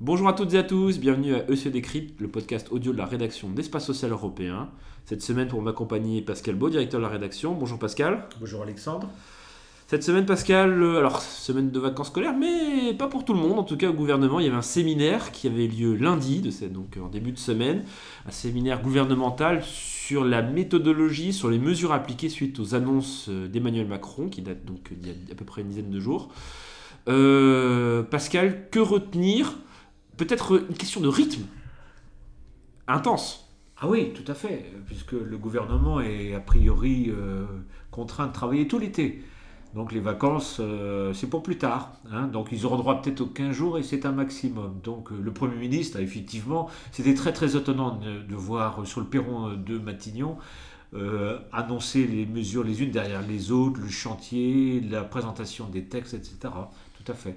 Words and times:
Bonjour 0.00 0.28
à 0.28 0.32
toutes 0.32 0.54
et 0.54 0.58
à 0.58 0.62
tous, 0.62 0.98
bienvenue 0.98 1.34
à 1.34 1.48
EC 1.48 1.68
Décrypte, 1.68 2.20
le 2.20 2.28
podcast 2.28 2.68
audio 2.72 2.92
de 2.92 2.98
la 2.98 3.06
rédaction 3.06 3.48
d'Espace 3.48 3.86
Social 3.86 4.10
Européen. 4.10 4.68
Cette 5.04 5.22
semaine, 5.22 5.48
pour 5.48 5.62
m'accompagner, 5.62 6.20
Pascal 6.20 6.56
Beau, 6.56 6.68
directeur 6.68 7.00
de 7.00 7.04
la 7.04 7.10
rédaction. 7.10 7.54
Bonjour 7.54 7.78
Pascal. 7.78 8.24
Bonjour 8.40 8.62
Alexandre. 8.62 9.08
Cette 9.90 10.04
semaine, 10.04 10.24
Pascal, 10.24 10.80
euh, 10.80 10.98
alors 10.98 11.20
semaine 11.20 11.72
de 11.72 11.80
vacances 11.80 12.10
scolaires, 12.10 12.36
mais 12.38 12.94
pas 12.94 13.08
pour 13.08 13.24
tout 13.24 13.34
le 13.34 13.40
monde. 13.40 13.58
En 13.58 13.64
tout 13.64 13.76
cas, 13.76 13.90
au 13.90 13.92
gouvernement, 13.92 14.38
il 14.38 14.46
y 14.46 14.48
avait 14.48 14.56
un 14.56 14.62
séminaire 14.62 15.32
qui 15.32 15.48
avait 15.48 15.66
lieu 15.66 15.96
lundi, 15.96 16.48
donc 16.72 16.96
en 17.02 17.08
début 17.08 17.32
de 17.32 17.38
semaine, 17.38 17.82
un 18.24 18.30
séminaire 18.30 18.82
gouvernemental 18.82 19.64
sur 19.64 20.24
la 20.24 20.42
méthodologie, 20.42 21.32
sur 21.32 21.50
les 21.50 21.58
mesures 21.58 21.90
appliquées 21.92 22.28
suite 22.28 22.60
aux 22.60 22.76
annonces 22.76 23.26
euh, 23.30 23.48
d'Emmanuel 23.48 23.88
Macron, 23.88 24.28
qui 24.28 24.42
datent 24.42 24.64
donc 24.64 24.92
d'il 24.92 25.08
y 25.08 25.10
a 25.10 25.32
à 25.32 25.34
peu 25.34 25.44
près 25.44 25.62
une 25.62 25.70
dizaine 25.70 25.90
de 25.90 25.98
jours. 25.98 26.28
Euh, 27.08 28.04
Pascal, 28.04 28.70
que 28.70 28.78
retenir? 28.78 29.56
Peut-être 30.16 30.66
une 30.70 30.76
question 30.76 31.00
de 31.00 31.08
rythme 31.08 31.42
intense. 32.86 33.50
Ah 33.76 33.88
oui, 33.88 34.12
tout 34.12 34.30
à 34.30 34.34
fait, 34.34 34.66
puisque 34.86 35.14
le 35.14 35.36
gouvernement 35.36 36.00
est 36.00 36.32
a 36.32 36.40
priori 36.40 37.10
contraint 37.90 38.28
de 38.28 38.32
travailler 38.32 38.68
tout 38.68 38.78
l'été. 38.78 39.24
Donc 39.74 39.92
les 39.92 40.00
vacances, 40.00 40.56
euh, 40.60 41.12
c'est 41.12 41.28
pour 41.28 41.42
plus 41.42 41.56
tard. 41.58 41.92
hein. 42.12 42.26
Donc 42.26 42.48
ils 42.50 42.66
auront 42.66 42.76
droit 42.76 43.00
peut-être 43.00 43.20
aux 43.20 43.26
15 43.26 43.52
jours 43.52 43.78
et 43.78 43.82
c'est 43.82 44.04
un 44.04 44.12
maximum. 44.12 44.80
Donc 44.82 45.12
euh, 45.12 45.16
le 45.22 45.32
Premier 45.32 45.56
ministre, 45.56 45.98
a 45.98 46.02
effectivement, 46.02 46.68
c'était 46.90 47.14
très 47.14 47.32
très 47.32 47.56
étonnant 47.56 47.96
de, 47.96 48.34
voir 48.34 48.86
sur 48.86 49.00
le 49.00 49.06
perron 49.06 49.54
de 49.54 49.78
Matignon 49.78 50.36
euh, 50.92 51.38
annoncer 51.52 52.04
les 52.04 52.26
mesures 52.26 52.64
les 52.64 52.82
unes 52.82 52.90
derrière 52.90 53.22
les 53.22 53.52
autres, 53.52 53.80
le 53.80 53.88
chantier, 53.88 54.80
la 54.80 55.04
présentation 55.04 55.66
des 55.66 55.84
textes, 55.84 56.14
etc. 56.14 56.36
Tout 56.42 57.12
à 57.12 57.14
fait. 57.14 57.36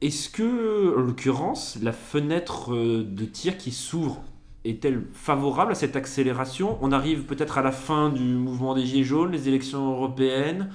Est-ce 0.00 0.30
que, 0.30 0.96
en 0.96 1.02
l'occurrence, 1.02 1.78
la 1.82 1.92
fenêtre 1.92 2.72
euh, 2.72 3.04
de 3.04 3.26
tir 3.26 3.58
qui 3.58 3.70
s'ouvre 3.70 4.22
est-elle 4.64 5.04
favorable 5.12 5.72
à 5.72 5.74
cette 5.74 5.94
accélération? 5.94 6.78
On 6.80 6.90
arrive 6.90 7.24
peut-être 7.24 7.58
à 7.58 7.62
la 7.62 7.70
fin 7.70 8.08
du 8.08 8.22
mouvement 8.22 8.74
des 8.74 8.86
Gilets 8.86 9.04
jaunes, 9.04 9.30
les 9.32 9.48
élections 9.48 9.90
européennes. 9.92 10.70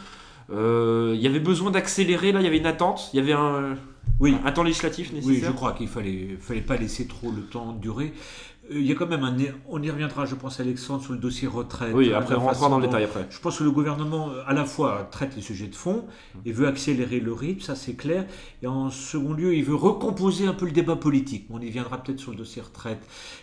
Euh, 0.49 1.13
Il 1.15 1.21
y 1.21 1.27
avait 1.27 1.39
besoin 1.39 1.71
d'accélérer, 1.71 2.31
là, 2.31 2.39
il 2.41 2.43
y 2.43 2.47
avait 2.47 2.57
une 2.57 2.65
attente, 2.65 3.09
il 3.13 3.17
y 3.17 3.19
avait 3.19 3.33
un, 3.33 3.77
Oui, 4.19 4.35
un 4.45 4.51
temps 4.51 4.63
législatif 4.63 5.09
Oui, 5.11 5.19
nécessaire 5.19 5.51
je 5.51 5.55
crois 5.55 5.73
qu'il 5.73 5.87
fallait, 5.87 6.37
fallait 6.39 6.61
pas 6.61 6.77
laisser 6.77 7.07
trop 7.07 7.31
le 7.31 7.41
temps 7.43 7.73
durer. 7.73 8.13
Euh, 8.71 8.79
Il 8.79 8.85
y 8.85 8.91
a 8.91 8.95
quand 8.95 9.07
même 9.07 9.23
un. 9.23 9.35
On 9.69 9.81
y 9.81 9.89
reviendra, 9.89 10.25
je 10.25 10.35
pense, 10.35 10.59
Alexandre, 10.59 11.03
sur 11.03 11.13
le 11.13 11.19
dossier 11.19 11.47
retraite. 11.47 11.93
Oui, 11.93 12.09
Euh, 12.11 12.17
après 12.17 12.35
on 12.35 12.41
rentrera 12.41 12.69
dans 12.69 12.79
le 12.79 12.85
détail 12.87 13.03
après. 13.03 13.25
Je 13.29 13.39
pense 13.39 13.57
que 13.59 13.63
le 13.63 13.71
gouvernement, 13.71 14.29
euh, 14.29 14.41
à 14.47 14.53
la 14.53 14.65
fois, 14.65 15.07
traite 15.11 15.35
les 15.35 15.41
sujets 15.41 15.67
de 15.67 15.75
fond 15.75 16.05
et 16.45 16.51
veut 16.51 16.67
accélérer 16.67 17.19
le 17.19 17.33
rythme, 17.33 17.61
ça 17.61 17.75
c'est 17.75 17.93
clair. 17.95 18.25
Et 18.61 18.67
en 18.67 18.89
second 18.89 19.33
lieu, 19.33 19.55
il 19.55 19.63
veut 19.63 19.75
recomposer 19.75 20.47
un 20.47 20.53
peu 20.53 20.65
le 20.65 20.71
débat 20.71 20.95
politique. 20.95 21.47
On 21.49 21.59
y 21.59 21.69
viendra 21.69 21.97
peut-être 21.97 22.19
sur 22.19 22.31
le 22.31 22.37
dossier 22.37 22.61
retraite. 22.61 22.99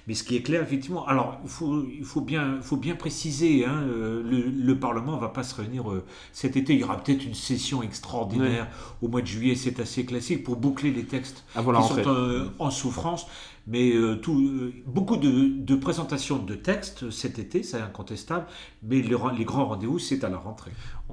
Mais 0.07 0.15
ce 0.15 0.25
qui 0.25 0.37
est 0.37 0.43
clair, 0.43 0.63
effectivement, 0.63 1.07
alors 1.07 1.39
il 1.45 1.51
faut, 1.51 1.85
il 1.99 2.05
faut, 2.05 2.21
bien, 2.21 2.59
faut 2.61 2.77
bien 2.77 2.95
préciser, 2.95 3.65
hein, 3.65 3.83
le, 3.87 4.23
le 4.51 4.79
Parlement 4.79 5.17
ne 5.17 5.21
va 5.21 5.29
pas 5.29 5.43
se 5.43 5.55
réunir 5.55 5.85
cet 6.33 6.57
été. 6.57 6.75
Il 6.75 6.81
y 6.81 6.85
aura 6.85 6.99
peut-être 6.99 7.25
une 7.25 7.35
session 7.35 7.83
extraordinaire 7.83 8.67
au 9.03 9.09
mois 9.09 9.21
de 9.23 9.27
juillet, 9.27 9.55
c'est 9.55 9.81
assez 9.81 10.05
classique, 10.05 10.45
pour 10.45 10.57
boucler 10.57 10.91
les 10.91 11.05
textes 11.05 11.45
Avant 11.55 11.73
qui 11.81 12.03
sont 12.03 12.51
en 12.59 12.71
souffrance. 12.71 13.27
Mais 13.67 13.93
euh, 13.95 14.17
tout, 14.17 14.39
euh, 14.39 14.73
beaucoup 14.87 15.17
de, 15.17 15.49
de 15.65 15.75
présentations 15.75 16.39
de 16.39 16.55
textes 16.55 17.11
cet 17.11 17.39
été, 17.39 17.63
c'est 17.63 17.81
incontestable. 17.81 18.47
Mais 18.83 19.01
le 19.01 19.17
les 19.39 19.45
grands 19.45 19.65
rendez-vous, 19.67 19.99
c'est 19.99 20.23
à 20.23 20.29
la 20.29 20.37
rentrée. 20.37 20.71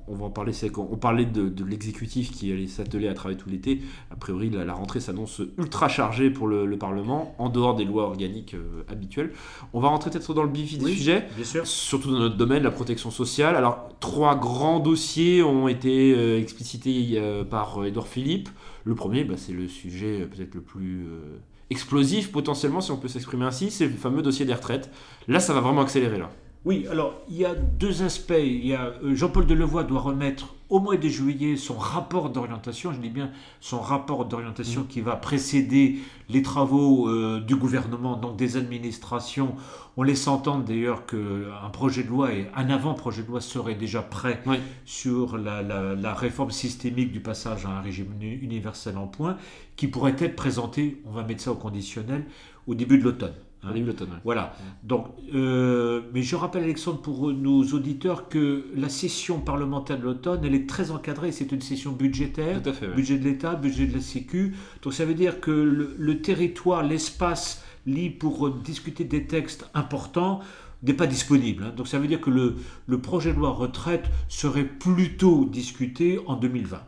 On 0.07 0.15
va 0.15 0.25
en 0.25 0.29
parler, 0.29 0.51
c'est 0.51 0.69
qu'on 0.69 0.87
on 0.91 0.97
parlait 0.97 1.25
de, 1.25 1.47
de 1.47 1.63
l'exécutif 1.63 2.31
qui 2.31 2.51
allait 2.51 2.67
s'atteler 2.67 3.07
à 3.07 3.13
travailler 3.13 3.39
tout 3.39 3.49
l'été. 3.49 3.81
A 4.09 4.15
priori, 4.15 4.49
la, 4.49 4.65
la 4.65 4.73
rentrée 4.73 4.99
s'annonce 4.99 5.41
ultra 5.57 5.87
chargée 5.87 6.29
pour 6.29 6.47
le, 6.47 6.65
le 6.65 6.77
Parlement, 6.77 7.35
en 7.39 7.47
dehors 7.49 7.75
des 7.75 7.85
lois 7.85 8.03
organiques 8.03 8.53
euh, 8.55 8.83
habituelles. 8.89 9.31
On 9.71 9.79
va 9.79 9.87
rentrer 9.87 10.09
peut-être 10.11 10.33
dans 10.33 10.43
le 10.43 10.51
vif 10.51 10.77
du 10.77 10.83
Oui. 10.83 10.95
sujet. 10.95 11.27
Bien 11.35 11.45
sûr. 11.45 11.65
surtout 11.67 12.11
dans 12.11 12.19
notre 12.19 12.37
domaine, 12.37 12.63
la 12.63 12.71
protection 12.71 13.11
sociale. 13.11 13.55
Alors, 13.55 13.89
trois 14.01 14.35
grands 14.37 14.79
dossiers 14.79 15.41
ont 15.43 15.67
été 15.69 16.37
explicités 16.37 17.21
par 17.49 17.85
Édouard 17.85 18.07
Philippe. 18.07 18.49
Le 18.83 18.95
premier, 18.95 19.23
bah, 19.23 19.35
c'est 19.37 19.53
le 19.53 19.67
sujet 19.67 20.27
peut-être 20.31 20.55
le 20.55 20.61
plus 20.61 21.05
euh, 21.05 21.37
explosif 21.71 22.31
potentiellement, 22.31 22.81
si 22.81 22.91
on 22.91 22.97
peut 22.97 23.07
s'exprimer 23.07 23.45
ainsi, 23.45 23.71
c'est 23.71 23.87
le 23.87 23.93
fameux 23.93 24.21
dossier 24.21 24.45
des 24.45 24.53
retraites. 24.53 24.91
Là, 25.27 25.39
ça 25.39 25.53
va 25.53 25.61
vraiment 25.61 25.81
accélérer 25.81 26.19
là. 26.19 26.29
Oui, 26.63 26.85
alors 26.91 27.15
il 27.27 27.37
y 27.37 27.45
a 27.45 27.55
deux 27.55 28.03
aspects. 28.03 28.33
Il 28.37 28.67
y 28.67 28.73
a 28.75 28.93
euh, 29.03 29.15
Jean-Paul 29.15 29.47
Delevoye 29.47 29.83
doit 29.83 30.01
remettre 30.01 30.53
au 30.69 30.79
mois 30.79 30.95
de 30.95 31.07
juillet 31.09 31.57
son 31.57 31.73
rapport 31.75 32.29
d'orientation. 32.29 32.93
Je 32.93 32.99
dis 32.99 33.09
bien 33.09 33.31
son 33.59 33.79
rapport 33.81 34.25
d'orientation 34.25 34.83
qui 34.83 35.01
va 35.01 35.15
précéder 35.15 35.97
les 36.29 36.43
travaux 36.43 37.09
euh, 37.09 37.39
du 37.39 37.55
gouvernement, 37.55 38.15
donc 38.15 38.35
des 38.37 38.57
administrations. 38.57 39.55
On 39.97 40.03
laisse 40.03 40.27
entendre 40.27 40.63
d'ailleurs 40.63 41.07
qu'un 41.07 41.69
projet 41.73 42.03
de 42.03 42.09
loi 42.09 42.31
et 42.31 42.47
un 42.55 42.69
avant-projet 42.69 43.23
de 43.23 43.27
loi 43.27 43.41
serait 43.41 43.73
déjà 43.75 44.03
prêt 44.03 44.41
Oui. 44.45 44.57
sur 44.85 45.39
la, 45.39 45.63
la- 45.63 45.95
la 45.95 46.13
réforme 46.13 46.51
systémique 46.51 47.11
du 47.11 47.21
passage 47.21 47.65
à 47.65 47.69
un 47.69 47.81
régime 47.81 48.13
uni- 48.21 48.35
universel 48.35 48.97
en 48.97 49.07
points, 49.07 49.35
qui 49.75 49.87
pourrait 49.87 50.15
être 50.19 50.35
présenté, 50.35 51.01
on 51.07 51.11
va 51.11 51.23
mettre 51.23 51.41
ça 51.41 51.51
au 51.51 51.55
conditionnel, 51.55 52.23
au 52.67 52.75
début 52.75 52.99
de 52.99 53.03
l'automne. 53.03 53.33
L'automne. 53.63 54.19
Voilà. 54.23 54.55
Donc, 54.83 55.07
euh, 55.35 56.01
mais 56.13 56.21
je 56.23 56.35
rappelle, 56.35 56.63
Alexandre, 56.63 57.01
pour 57.01 57.31
nos 57.31 57.63
auditeurs, 57.73 58.27
que 58.29 58.65
la 58.75 58.89
session 58.89 59.39
parlementaire 59.39 59.97
de 59.99 60.03
l'automne, 60.03 60.41
elle 60.43 60.55
est 60.55 60.67
très 60.67 60.91
encadrée. 60.91 61.31
C'est 61.31 61.51
une 61.51 61.61
session 61.61 61.91
budgétaire, 61.91 62.61
Tout 62.61 62.69
à 62.69 62.73
fait. 62.73 62.87
ouais. 62.87 62.95
budget 62.95 63.17
de 63.17 63.23
l'État, 63.23 63.55
budget 63.55 63.85
de 63.87 63.93
la 63.93 64.01
Sécu. 64.01 64.55
Donc, 64.81 64.93
ça 64.93 65.05
veut 65.05 65.13
dire 65.13 65.39
que 65.39 65.51
le, 65.51 65.95
le 65.97 66.21
territoire, 66.21 66.83
l'espace 66.83 67.63
libre 67.85 68.17
pour 68.19 68.49
discuter 68.51 69.03
des 69.03 69.25
textes 69.25 69.69
importants 69.73 70.39
n'est 70.83 70.93
pas 70.93 71.07
disponible. 71.07 71.63
hein. 71.63 71.73
Donc, 71.77 71.87
ça 71.87 71.99
veut 71.99 72.07
dire 72.07 72.21
que 72.21 72.31
le, 72.31 72.55
le 72.87 72.99
projet 72.99 73.31
de 73.33 73.37
loi 73.37 73.51
retraite 73.51 74.05
serait 74.27 74.65
plutôt 74.65 75.45
discuté 75.45 76.19
en 76.25 76.35
2020. 76.35 76.79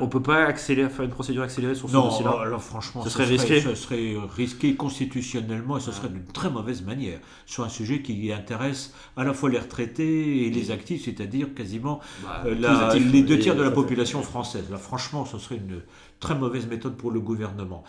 On 0.00 0.08
peut 0.08 0.22
pas 0.22 0.44
accélérer, 0.44 0.88
faire 0.90 1.04
une 1.04 1.10
procédure 1.10 1.42
accélérée 1.42 1.74
sur 1.74 1.88
ce 1.88 1.94
Non, 1.94 2.08
dossier-là. 2.08 2.40
alors 2.42 2.62
franchement, 2.62 3.02
Ce 3.02 3.10
serait 3.10 3.24
risqué. 3.24 3.60
Ce 3.60 3.74
serait 3.74 4.14
risqué 4.36 4.74
constitutionnellement 4.76 5.76
et 5.76 5.80
ce 5.80 5.92
serait 5.92 6.08
d'une 6.08 6.24
très 6.24 6.50
mauvaise 6.50 6.82
manière 6.82 7.18
sur 7.46 7.64
un 7.64 7.68
sujet 7.68 8.02
qui 8.02 8.32
intéresse 8.32 8.92
à 9.16 9.24
la 9.24 9.32
fois 9.34 9.48
les 9.50 9.58
retraités 9.58 10.46
et 10.46 10.50
les 10.50 10.70
actifs, 10.70 11.04
c'est-à-dire 11.04 11.54
quasiment 11.54 12.00
Bah, 12.22 12.42
euh, 12.46 12.54
tous 12.54 12.60
la- 12.62 12.86
actifs. 12.88 13.12
les 13.12 13.22
deux 13.22 13.38
tiers 13.38 13.56
de 13.56 13.62
la 13.62 13.70
population 13.70 14.22
française. 14.22 14.64
Là, 14.70 14.76
franchement, 14.78 15.24
ce 15.24 15.38
serait 15.38 15.56
une 15.56 15.80
très 16.20 16.34
mauvaise 16.34 16.66
méthode 16.66 16.96
pour 16.96 17.10
le 17.10 17.20
gouvernement. 17.20 17.84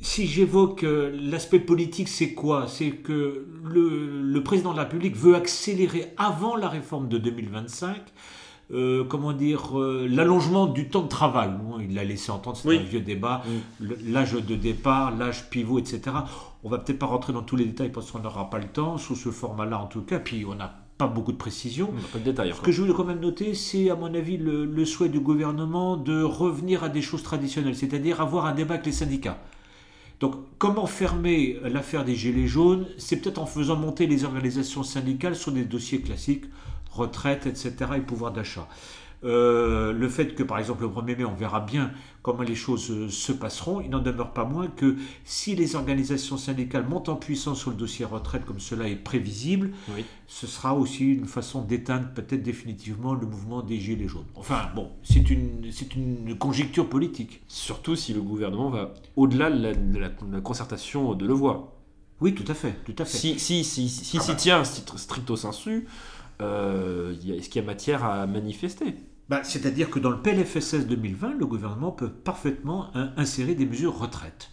Si 0.00 0.26
j'évoque 0.26 0.82
euh, 0.84 1.16
l'aspect 1.20 1.60
politique, 1.60 2.08
c'est 2.08 2.34
quoi? 2.34 2.66
C'est 2.66 2.90
que 2.90 3.46
le, 3.62 4.20
le 4.22 4.42
président 4.42 4.72
de 4.72 4.76
la 4.76 4.82
République 4.84 5.16
veut 5.16 5.36
accélérer 5.36 6.12
avant 6.16 6.56
la 6.56 6.68
réforme 6.68 7.08
de 7.08 7.18
2025 7.18 7.96
euh, 8.72 9.04
comment 9.04 9.32
dire, 9.32 9.78
euh, 9.78 10.06
l'allongement 10.08 10.66
du 10.66 10.88
temps 10.88 11.02
de 11.02 11.08
travail. 11.08 11.50
Il 11.80 11.94
l'a 11.94 12.04
laissé 12.04 12.30
entendre, 12.32 12.56
c'est 12.56 12.68
Oui. 12.68 12.78
un 12.78 12.82
vieux 12.82 13.00
débat, 13.00 13.42
l'âge 13.80 14.32
de 14.32 14.54
départ, 14.54 15.14
l'âge 15.16 15.50
pivot, 15.50 15.78
etc. 15.78 16.00
On 16.64 16.68
va 16.68 16.78
peut-être 16.78 16.98
pas 16.98 17.06
rentrer 17.06 17.32
dans 17.32 17.42
tous 17.42 17.56
les 17.56 17.64
détails 17.66 17.90
parce 17.90 18.10
qu'on 18.10 18.20
n'aura 18.20 18.48
pas 18.50 18.58
le 18.58 18.68
temps, 18.68 18.96
sous 18.98 19.14
ce 19.16 19.30
format-là 19.30 19.78
en 19.80 19.86
tout 19.86 20.02
cas, 20.02 20.18
puis 20.18 20.44
on 20.48 20.54
n'a 20.54 20.74
pas 20.98 21.06
beaucoup 21.06 21.32
de 21.32 21.36
précision. 21.36 21.88
On 21.92 21.96
n'a 21.96 22.08
pas 22.12 22.18
de 22.18 22.24
détails. 22.24 22.52
Ce 22.54 22.60
que 22.60 22.70
je 22.72 22.80
voulais 22.82 22.94
quand 22.94 23.04
même 23.04 23.20
noter, 23.20 23.54
c'est 23.54 23.90
à 23.90 23.96
mon 23.96 24.14
avis 24.14 24.36
le, 24.36 24.64
le 24.64 24.84
souhait 24.84 25.08
du 25.08 25.20
gouvernement 25.20 25.96
de 25.96 26.22
revenir 26.22 26.84
à 26.84 26.88
des 26.88 27.02
choses 27.02 27.22
traditionnelles, 27.22 27.74
c'est-à-dire 27.76 28.20
avoir 28.20 28.46
un 28.46 28.52
débat 28.54 28.74
avec 28.74 28.86
les 28.86 28.92
syndicats. 28.92 29.38
Donc, 30.20 30.36
comment 30.58 30.86
fermer 30.86 31.58
l'affaire 31.64 32.04
des 32.04 32.14
Gilets 32.14 32.46
jaunes? 32.46 32.86
C'est 32.96 33.16
peut-être 33.16 33.38
en 33.38 33.46
faisant 33.46 33.74
monter 33.74 34.06
les 34.06 34.24
organisations 34.24 34.84
syndicales 34.84 35.34
sur 35.34 35.50
des 35.50 35.64
dossiers 35.64 36.00
classiques, 36.00 36.44
retraite, 36.92 37.46
etc., 37.46 37.72
et 37.96 38.00
pouvoir 38.00 38.32
d'achat. 38.32 38.68
Euh, 39.24 39.92
le 39.92 40.08
fait 40.08 40.34
que, 40.34 40.42
par 40.42 40.58
exemple, 40.58 40.82
le 40.82 40.88
1er 40.88 41.16
mai, 41.16 41.24
on 41.24 41.34
verra 41.34 41.60
bien 41.60 41.92
comment 42.22 42.42
les 42.42 42.56
choses 42.56 42.90
euh, 42.90 43.08
se 43.08 43.30
passeront, 43.30 43.80
il 43.80 43.88
n'en 43.90 44.00
demeure 44.00 44.32
pas 44.32 44.44
moins 44.44 44.66
que 44.66 44.96
si 45.24 45.54
les 45.54 45.76
organisations 45.76 46.36
syndicales 46.36 46.88
montent 46.88 47.08
en 47.08 47.14
puissance 47.14 47.60
sur 47.60 47.70
le 47.70 47.76
dossier 47.76 48.04
retraite, 48.04 48.44
comme 48.44 48.58
cela 48.58 48.88
est 48.88 48.96
prévisible, 48.96 49.70
Oui. 49.94 50.04
ce 50.26 50.48
sera 50.48 50.74
aussi 50.74 51.04
une 51.04 51.26
façon 51.26 51.62
d'éteindre 51.62 52.08
peut-être 52.12 52.42
définitivement 52.42 53.14
le 53.14 53.24
mouvement 53.28 53.62
des 53.62 53.78
Gilets 53.78 54.08
jaunes. 54.08 54.26
Enfin, 54.34 54.70
bon, 54.74 54.90
c'est 55.04 55.30
une, 55.30 55.70
c'est 55.70 55.94
une 55.94 56.36
conjecture 56.36 56.88
politique. 56.88 57.42
Surtout 57.46 57.94
si 57.94 58.12
le 58.14 58.22
gouvernement 58.22 58.70
va 58.70 58.92
au-delà 59.14 59.52
de 59.52 59.62
la, 59.62 59.72
de 59.74 59.98
la- 60.00 60.08
de 60.08 60.32
la 60.32 60.40
concertation 60.40 61.14
de 61.14 61.24
Levoix. 61.26 61.76
Oui, 62.20 62.34
tout 62.34 62.44
à 62.50 62.54
fait, 62.54 62.74
tout 62.84 62.94
à 62.98 63.04
fait. 63.04 63.18
Si 63.18 63.38
si 63.38 63.62
si 63.62 63.88
si, 63.88 64.04
si 64.04 64.18
s'y 64.20 64.36
tient 64.36 64.62
strict- 64.64 64.96
stricto 64.96 65.36
sensu, 65.36 65.86
euh, 66.42 67.14
est-ce 67.14 67.48
qu'il 67.48 67.62
y 67.62 67.64
a 67.64 67.66
matière 67.66 68.04
à 68.04 68.26
manifester? 68.26 68.94
Bah, 69.28 69.42
C'est-à-dire 69.44 69.88
que 69.90 69.98
dans 69.98 70.10
le 70.10 70.18
PLFSS 70.18 70.86
2020, 70.86 71.34
le 71.38 71.46
gouvernement 71.46 71.90
peut 71.92 72.10
parfaitement 72.10 72.88
hein, 72.94 73.12
insérer 73.16 73.54
des 73.54 73.66
mesures 73.66 73.98
retraite. 73.98 74.50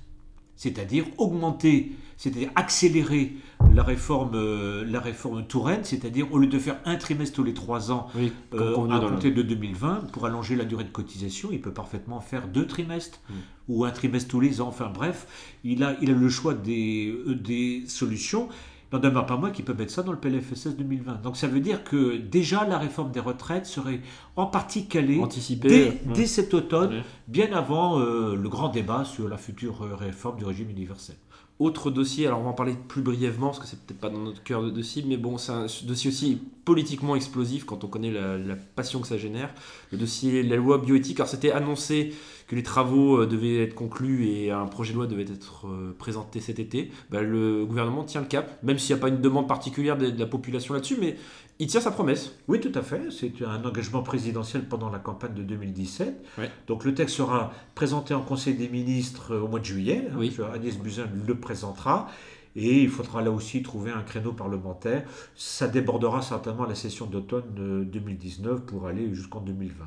C'est-à-dire 0.55 1.05
augmenter, 1.17 1.93
c'est-à-dire 2.17 2.49
accélérer 2.55 3.33
la 3.73 3.81
réforme, 3.81 4.31
euh, 4.35 4.83
la 4.85 4.99
réforme 4.99 5.45
Touraine, 5.47 5.85
c'est-à-dire 5.85 6.33
au 6.33 6.37
lieu 6.37 6.47
de 6.47 6.59
faire 6.59 6.77
un 6.83 6.97
trimestre 6.97 7.35
tous 7.37 7.43
les 7.45 7.53
trois 7.53 7.91
ans 7.93 8.07
Oui, 8.13 8.33
euh, 8.53 8.75
à 8.91 8.99
le- 8.99 9.07
compter 9.07 9.31
de 9.31 9.41
2020, 9.41 10.11
pour 10.11 10.25
allonger 10.25 10.57
la 10.57 10.65
durée 10.65 10.83
de 10.83 10.89
cotisation, 10.89 11.49
il 11.53 11.61
peut 11.61 11.71
parfaitement 11.73 12.19
faire 12.19 12.49
deux 12.49 12.67
trimestres 12.67 13.19
Mm. 13.29 13.33
ou 13.69 13.85
un 13.85 13.91
trimestre 13.91 14.29
tous 14.29 14.41
les 14.41 14.59
ans. 14.59 14.67
Enfin 14.67 14.91
bref, 14.93 15.27
il 15.63 15.81
a, 15.81 15.95
il 16.01 16.11
a 16.11 16.13
le 16.13 16.29
choix 16.29 16.53
des, 16.53 17.07
euh, 17.25 17.35
des 17.35 17.83
solutions. 17.87 18.49
N'en 18.91 18.99
demeure 18.99 19.27
pas 19.27 19.37
moins 19.37 19.51
qu'il 19.51 19.65
peut 19.65 19.75
mettre 19.75 19.91
ça 19.91 20.01
dans 20.01 20.11
le 20.11 20.17
PLFSS 20.17 20.75
2020. 20.75 21.21
Donc 21.21 21.37
ça 21.37 21.47
veut 21.47 21.59
dire 21.59 21.83
que 21.83 22.17
déjà 22.17 22.65
la 22.65 22.79
réforme 22.79 23.11
des 23.11 23.19
retraites 23.19 23.67
serait 23.67 24.01
en 24.35 24.47
partie 24.47 24.87
calée 24.87 25.21
dès, 25.61 25.69
ouais. 25.69 26.01
dès 26.15 26.25
cet 26.25 26.55
automne, 26.55 27.03
bien 27.27 27.53
avant 27.53 27.99
euh, 27.99 28.35
le 28.35 28.49
grand 28.49 28.69
débat 28.69 29.05
sur 29.05 29.29
la 29.29 29.37
future 29.37 29.83
euh, 29.83 29.95
réforme 29.95 30.37
du 30.37 30.45
régime 30.45 30.71
universel. 30.71 31.17
Autre 31.59 31.91
dossier, 31.91 32.25
alors 32.25 32.39
on 32.39 32.43
va 32.43 32.49
en 32.51 32.53
parler 32.53 32.73
plus 32.87 33.01
brièvement 33.01 33.47
parce 33.47 33.59
que 33.59 33.67
c'est 33.67 33.79
peut-être 33.81 33.99
pas 33.99 34.09
dans 34.09 34.19
notre 34.19 34.41
cœur 34.43 34.63
de 34.63 34.69
dossier, 34.69 35.03
mais 35.05 35.17
bon, 35.17 35.37
c'est 35.37 35.51
un 35.51 35.65
dossier 35.83 36.09
aussi 36.09 36.41
politiquement 36.63 37.17
explosif 37.17 37.65
quand 37.65 37.83
on 37.83 37.87
connaît 37.87 38.11
la, 38.11 38.55
passion 38.55 39.01
que 39.01 39.07
ça 39.07 39.17
génère. 39.17 39.53
Le 39.91 39.97
dossier 39.97 40.41
la 40.41 40.55
loi 40.55 40.77
bioéthique, 40.77 41.19
alors 41.19 41.27
c'était 41.27 41.51
annoncé 41.51 42.13
que 42.47 42.55
les 42.55 42.63
travaux 42.63 43.23
euh, 43.23 43.27
devaient 43.27 43.61
être 43.61 43.75
conclus 43.75 44.29
et 44.29 44.51
un 44.51 44.67
projet 44.67 44.93
de 44.93 44.99
loi 44.99 45.07
devait 45.07 45.23
être 45.23 45.67
euh, 45.67 45.93
présenté 45.99 46.39
cet 46.39 46.59
été. 46.59 46.91
Bah, 47.09 47.21
le 47.21 47.65
gouvernement 47.65 48.05
tient 48.05 48.21
le 48.21 48.27
cap, 48.27 48.63
même 48.63 48.79
s'il 48.79 48.95
n'y 48.95 49.01
a 49.01 49.01
pas 49.01 49.09
une 49.09 49.19
demande 49.19 49.49
particulière 49.49 49.97
de, 49.97 50.11
de 50.11 50.19
la 50.19 50.27
population 50.27 50.73
là-dessus, 50.73 50.97
mais 50.97 51.17
il 51.59 51.67
tient 51.67 51.81
sa 51.81 51.91
promesse. 51.91 52.31
Oui, 52.47 52.59
tout 52.61 52.71
à 52.73 52.81
fait. 52.81 53.01
C'est 53.11 53.33
un 53.45 53.63
engagement 53.65 54.01
présidentiel 54.01 54.63
pendant 54.63 54.89
la 54.89 54.99
campagne 54.99 55.33
de 55.33 55.43
2017. 55.43 56.25
Ouais. 56.37 56.49
Donc 56.67 56.85
le 56.85 56.93
texte 56.93 57.17
sera 57.17 57.51
présenté 57.75 58.13
en 58.13 58.21
Conseil 58.21 58.53
des 58.55 58.69
ministres 58.69 59.33
euh, 59.33 59.41
au 59.41 59.47
mois 59.49 59.59
de 59.59 59.65
juillet. 59.65 60.07
hein, 60.09 60.15
Oui. 60.17 60.35
Agnès 60.53 60.77
Buzyn 60.77 61.07
le 61.27 61.35
présentera. 61.35 62.07
Et 62.55 62.81
il 62.81 62.89
faudra 62.89 63.21
là 63.21 63.31
aussi 63.31 63.61
trouver 63.61 63.91
un 63.91 64.01
créneau 64.01 64.33
parlementaire. 64.33 65.03
Ça 65.35 65.67
débordera 65.67 66.21
certainement 66.21 66.65
la 66.65 66.75
session 66.75 67.05
d'automne 67.05 67.43
euh, 67.59 67.83
2019 67.83 68.61
pour 68.61 68.87
aller 68.87 69.13
jusqu'en 69.13 69.39
2020. 69.39 69.85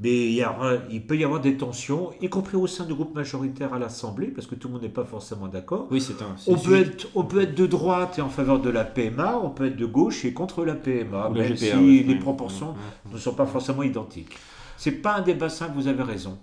Mais 0.00 0.26
il, 0.26 0.34
y 0.34 0.44
il 0.90 1.06
peut 1.06 1.16
y 1.16 1.24
avoir 1.24 1.40
des 1.40 1.56
tensions, 1.56 2.10
y 2.20 2.28
compris 2.28 2.56
au 2.56 2.66
sein 2.66 2.84
du 2.84 2.94
groupe 2.94 3.14
majoritaire 3.14 3.74
à 3.74 3.78
l'Assemblée, 3.78 4.28
parce 4.28 4.46
que 4.46 4.54
tout 4.54 4.68
le 4.68 4.74
monde 4.74 4.82
n'est 4.82 4.88
pas 4.88 5.04
forcément 5.04 5.46
d'accord. 5.46 5.86
Oui, 5.90 6.00
c'est 6.00 6.20
un. 6.22 6.34
On 6.46 6.56
peut, 6.56 6.76
être, 6.76 7.08
on 7.14 7.24
peut 7.24 7.42
être 7.42 7.54
de 7.54 7.66
droite 7.66 8.18
et 8.18 8.22
en 8.22 8.28
faveur 8.28 8.60
de 8.60 8.70
la 8.70 8.84
PMA, 8.84 9.38
on 9.42 9.50
peut 9.50 9.66
être 9.66 9.76
de 9.76 9.86
gauche 9.86 10.24
et 10.24 10.32
contre 10.32 10.64
la 10.64 10.74
PMA, 10.74 11.28
Ou 11.28 11.34
même 11.34 11.54
GPA, 11.54 11.56
si 11.56 12.02
les 12.02 12.16
proportions 12.16 12.74
ne 13.12 13.18
sont 13.18 13.34
pas 13.34 13.46
forcément 13.46 13.82
identiques. 13.82 14.36
C'est 14.76 14.92
pas 14.92 15.16
un 15.16 15.22
débat 15.22 15.48
simple, 15.48 15.72
vous 15.76 15.86
avez 15.86 16.02
raison. 16.02 16.38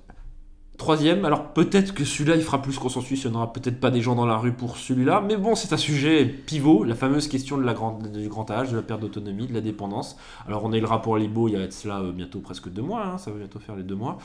Troisième, 0.82 1.26
alors 1.26 1.54
peut-être 1.54 1.94
que 1.94 2.04
celui-là 2.04 2.36
il 2.36 2.42
fera 2.42 2.60
plus 2.60 2.80
consensus, 2.80 3.24
il 3.24 3.30
n'y 3.30 3.36
en 3.36 3.38
aura 3.38 3.54
peut-être 3.54 3.80
pas 3.80 3.92
des 3.92 4.02
gens 4.02 4.16
dans 4.16 4.26
la 4.26 4.36
rue 4.36 4.52
pour 4.52 4.78
celui-là, 4.78 5.24
mais 5.24 5.38
bon, 5.38 5.54
c'est 5.54 5.74
un 5.74 5.78
sujet 5.78 6.26
pivot, 6.26 6.84
la 6.84 6.96
fameuse 6.96 7.28
question 7.28 7.60
du 7.60 8.28
grand 8.28 8.50
âge, 8.50 8.72
de 8.72 8.78
la 8.78 8.82
perte 8.82 9.00
d'autonomie, 9.00 9.46
de 9.46 9.54
la 9.54 9.62
dépendance. 9.62 10.18
Alors 10.48 10.66
on 10.66 10.74
a 10.74 10.78
eu 10.78 10.80
le 10.80 10.88
rapport 10.88 11.20
Libo 11.20 11.48
il 11.48 11.52
y 11.52 11.56
a 11.56 11.68
de 11.68 11.72
cela 11.72 12.00
euh, 12.00 12.12
bientôt 12.12 12.40
presque 12.40 12.68
deux 12.70 12.82
mois, 12.82 13.06
hein, 13.06 13.18
ça 13.20 13.30
va 13.30 13.38
bientôt 13.38 13.60
faire 13.60 13.76
les 13.76 13.84
deux 13.84 13.94
mois. 13.94 14.18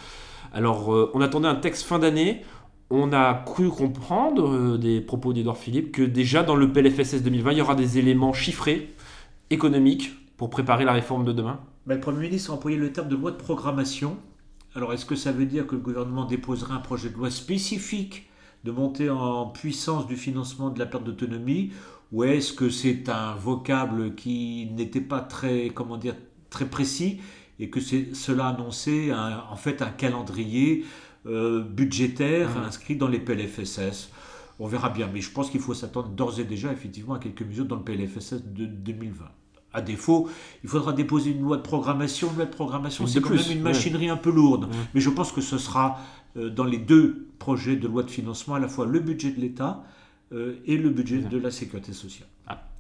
Alors 0.55 0.95
euh, 0.95 1.11
on 1.13 1.21
attendait 1.21 1.47
un 1.47 1.57
texte 1.57 1.83
fin 1.83 1.99
d'année, 1.99 2.43
on 2.89 3.13
a 3.13 3.35
cru 3.35 3.69
comprendre 3.69 4.49
euh, 4.49 4.79
des 4.79 5.03
propos 5.03 5.35
d'Edouard 5.35 5.59
Philippe 5.59 5.93
que 5.93 6.05
déjà 6.05 6.43
dans 6.43 6.57
le 6.57 6.73
PLFSS 6.73 7.23
2020 7.23 7.53
il 7.53 7.59
y 7.59 7.61
aura 7.61 7.75
des 7.75 7.99
éléments 7.99 8.33
chiffrés, 8.33 8.95
économiques, 9.51 10.11
pour 10.39 10.49
préparer 10.49 10.87
la 10.87 10.95
réforme 10.95 11.27
de 11.27 11.33
demain. 11.35 11.61
Mais 11.85 11.97
le 11.97 12.01
Premier 12.01 12.21
ministre 12.21 12.51
a 12.51 12.55
employé 12.55 12.79
le 12.79 12.93
terme 12.93 13.09
de 13.09 13.17
loi 13.17 13.31
de 13.31 13.37
programmation. 13.37 14.17
Alors 14.77 14.93
est-ce 14.93 15.05
que 15.07 15.17
ça 15.17 15.33
veut 15.33 15.47
dire 15.47 15.67
que 15.67 15.75
le 15.75 15.81
gouvernement 15.81 16.25
déposera 16.25 16.75
un 16.77 16.81
projet 16.81 17.09
de 17.11 17.17
loi 17.17 17.31
spécifique 17.31 18.29
de 18.65 18.71
montée 18.71 19.11
en 19.11 19.47
puissance 19.47 20.07
du 20.07 20.17
financement 20.17 20.71
de 20.71 20.79
la 20.79 20.87
perte 20.87 21.03
d'autonomie 21.05 21.73
ou 22.13 22.23
est-ce 22.25 22.53
que 22.53 22.69
c'est 22.71 23.09
un 23.09 23.35
vocable 23.35 24.15
qui 24.15 24.69
n'était 24.73 25.01
pas 25.01 25.21
très, 25.21 25.71
comment 25.71 25.97
dire, 25.97 26.15
très 26.51 26.67
précis 26.67 27.21
et 27.59 27.71
que 27.71 27.81
cela 27.81 28.49
annonçait 28.49 29.11
un- 29.11 29.43
en 29.51 29.57
fait 29.57 29.83
un 29.83 29.91
calendrier 29.91 30.85
euh, 31.27 31.61
budgétaire 31.65 32.51
Mhm. 32.51 32.65
inscrit 32.65 32.97
dans 32.97 33.09
les 33.09 33.19
PLFSS 33.19 34.11
On 34.61 34.67
verra 34.69 34.89
bien, 34.91 35.09
mais 35.13 35.21
je 35.21 35.31
pense 35.33 35.51
qu'il 35.51 35.61
faut 35.61 35.75
s'attendre 35.75 36.09
d'ores 36.11 36.39
et 36.41 36.45
déjà 36.45 36.73
effectivement 36.73 37.15
à 37.15 37.19
quelques 37.19 37.43
mesures 37.43 37.67
dans 37.67 37.77
le 37.77 37.83
PLFSS 37.83 38.43
de 38.45 38.65
2020. 38.67 39.27
À 39.77 39.83
défaut, 39.83 40.29
il 40.65 40.69
faudra 40.71 40.93
déposer 40.93 41.31
une 41.31 41.43
loi 41.43 41.57
de 41.59 41.63
programmation. 41.63 42.29
Une 42.31 42.37
loi 42.37 42.47
de 42.47 42.51
programmation, 42.51 43.07
c'est 43.07 43.21
quand 43.21 43.29
plus, 43.29 43.49
même 43.49 43.59
une 43.59 43.65
ouais. 43.65 43.73
machinerie 43.73 44.09
un 44.09 44.17
peu 44.17 44.31
lourde. 44.31 44.65
Ouais. 44.65 44.71
Mais 44.95 45.01
je 45.01 45.11
pense 45.11 45.33
que 45.33 45.41
ce 45.41 45.59
sera 45.59 45.99
euh, 46.37 46.49
dans 46.51 46.65
les 46.65 46.79
deux 46.79 47.29
projets 47.39 47.77
de 47.77 47.87
loi 47.87 48.03
de 48.03 48.11
financement, 48.11 48.55
à 48.55 48.59
la 48.59 48.69
fois 48.69 48.87
le 48.87 49.01
budget 49.01 49.31
de 49.33 49.41
l'État 49.41 49.83
euh, 50.33 50.55
et 50.67 50.77
le 50.79 50.91
budget 50.91 51.19
Ouais. 51.19 51.29
de 51.29 51.39
la 51.39 51.51
sécurité 51.51 51.93
sociale. 51.93 52.29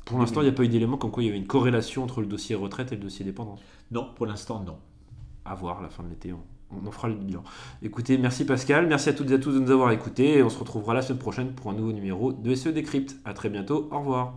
Pour 0.06 0.20
l'instant, 0.20 0.40
il 0.40 0.44
n'y 0.44 0.50
a 0.50 0.52
pas 0.52 0.62
eu 0.62 0.68
d'éléments 0.68 0.96
comme 0.98 1.10
quoi 1.10 1.22
il 1.22 1.26
y 1.26 1.28
avait 1.30 1.38
une 1.38 1.48
corrélation 1.48 2.04
entre 2.04 2.20
le 2.20 2.28
dossier 2.28 2.54
retraite 2.54 2.92
et 2.92 2.94
le 2.94 3.02
dossier 3.02 3.24
dépendance. 3.24 3.58
Non, 3.90 4.08
pour 4.14 4.24
l'instant, 4.26 4.62
non. 4.64 4.76
à 5.44 5.54
voir 5.56 5.80
à 5.80 5.82
la 5.82 5.88
fin 5.88 6.04
de 6.04 6.08
l'été. 6.08 6.32
On, 6.32 6.38
on 6.70 6.86
en 6.86 6.90
fera 6.92 7.08
le 7.08 7.14
bilan. 7.16 7.42
Écoutez, 7.82 8.16
merci 8.16 8.44
Pascal, 8.46 8.86
merci 8.86 9.08
à 9.08 9.12
toutes 9.14 9.30
et 9.32 9.34
à 9.34 9.38
tous 9.38 9.52
de 9.52 9.58
nous 9.58 9.70
avoir 9.72 9.90
écoutés. 9.90 10.38
Et 10.38 10.42
on 10.44 10.48
se 10.48 10.58
retrouvera 10.60 10.94
la 10.94 11.02
semaine 11.02 11.18
prochaine 11.18 11.52
pour 11.54 11.72
un 11.72 11.74
nouveau 11.74 11.90
numéro 11.92 12.32
de 12.32 12.54
SE 12.54 12.68
Décrypte. 12.68 13.16
À 13.24 13.34
très 13.34 13.50
bientôt, 13.50 13.88
au 13.90 13.98
revoir. 13.98 14.36